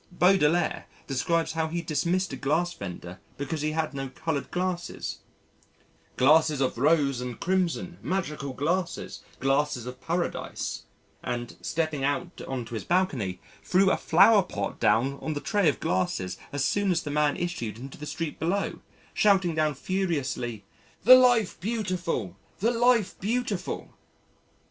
[0.11, 5.19] Baudelaire describes how he dismissed a glass vendor because he had no coloured glasses
[6.17, 10.85] "glasses of rose and crimson, magical glasses, glasses of Paradise"
[11.21, 15.79] and, stepping out on to his balcony, threw a flowerpot down on the tray of
[15.79, 18.79] glasses as soon as the man issued into the street below,
[19.13, 20.65] shouting down furiously,
[21.03, 22.35] "The Life Beautiful!
[22.59, 23.93] The Life Beautiful."